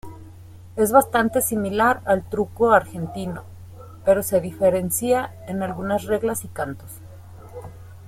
Es 0.77 0.91
bastante 0.91 1.43
similar 1.43 2.01
al 2.05 2.23
Truco 2.27 2.71
argentino, 2.71 3.43
pero 4.03 4.23
se 4.23 4.41
diferencia 4.41 5.35
en 5.45 5.61
algunas 5.61 6.05
reglas 6.05 6.43
y 6.43 6.47
cantos. 6.47 6.89